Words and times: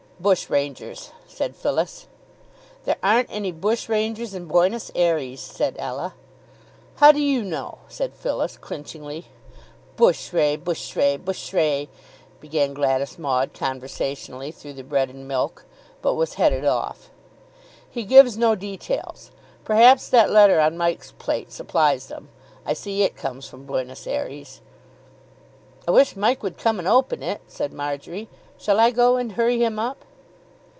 "Bushrangers," 0.21 1.09
said 1.27 1.55
Phyllis. 1.55 2.05
"There 2.85 2.97
aren't 3.01 3.31
any 3.31 3.51
bushrangers 3.51 4.35
in 4.35 4.45
Buenos 4.45 4.91
Ayres," 4.93 5.39
said 5.41 5.75
Ella. 5.79 6.13
"How 6.97 7.11
do 7.11 7.19
you 7.19 7.43
know?" 7.43 7.79
said 7.87 8.13
Phyllis 8.13 8.55
clinchingly. 8.55 9.25
"Bush 9.97 10.31
ray, 10.31 10.57
bush 10.57 10.95
ray, 10.95 11.17
bush 11.17 11.51
ray," 11.53 11.89
began 12.39 12.75
Gladys 12.75 13.17
Maud, 13.17 13.55
conversationally, 13.55 14.51
through 14.51 14.73
the 14.73 14.83
bread 14.83 15.09
and 15.09 15.27
milk; 15.27 15.65
but 16.03 16.13
was 16.13 16.35
headed 16.35 16.65
off. 16.65 17.09
"He 17.89 18.03
gives 18.03 18.37
no 18.37 18.53
details. 18.53 19.31
Perhaps 19.63 20.07
that 20.09 20.29
letter 20.29 20.59
on 20.59 20.77
Mike's 20.77 21.13
plate 21.13 21.51
supplies 21.51 22.09
them. 22.09 22.29
I 22.63 22.73
see 22.73 23.01
it 23.01 23.15
comes 23.17 23.47
from 23.47 23.65
Buenos 23.65 24.05
Ayres." 24.05 24.61
"I 25.87 25.89
wish 25.89 26.15
Mike 26.15 26.43
would 26.43 26.59
come 26.59 26.77
and 26.77 26.87
open 26.87 27.23
it," 27.23 27.41
said 27.47 27.73
Marjory. 27.73 28.29
"Shall 28.55 28.79
I 28.79 28.91
go 28.91 29.17
and 29.17 29.31
hurry 29.31 29.57
him 29.63 29.79
up?" 29.79 30.05